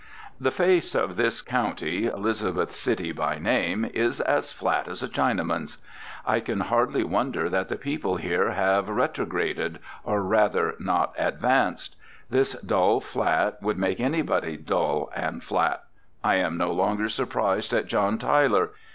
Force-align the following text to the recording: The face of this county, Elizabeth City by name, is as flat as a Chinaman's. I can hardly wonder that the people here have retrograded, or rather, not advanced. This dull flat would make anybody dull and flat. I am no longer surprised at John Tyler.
The 0.39 0.49
face 0.49 0.95
of 0.95 1.15
this 1.15 1.43
county, 1.43 2.07
Elizabeth 2.07 2.73
City 2.73 3.11
by 3.11 3.37
name, 3.37 3.85
is 3.85 4.19
as 4.21 4.51
flat 4.51 4.87
as 4.87 5.03
a 5.03 5.07
Chinaman's. 5.07 5.77
I 6.25 6.39
can 6.39 6.61
hardly 6.61 7.03
wonder 7.03 7.47
that 7.49 7.69
the 7.69 7.75
people 7.75 8.15
here 8.17 8.49
have 8.53 8.89
retrograded, 8.89 9.77
or 10.03 10.23
rather, 10.23 10.73
not 10.79 11.13
advanced. 11.19 11.95
This 12.31 12.53
dull 12.61 12.99
flat 12.99 13.61
would 13.61 13.77
make 13.77 13.99
anybody 13.99 14.57
dull 14.57 15.11
and 15.15 15.43
flat. 15.43 15.83
I 16.23 16.37
am 16.37 16.57
no 16.57 16.71
longer 16.73 17.07
surprised 17.07 17.71
at 17.71 17.85
John 17.85 18.17
Tyler. 18.17 18.71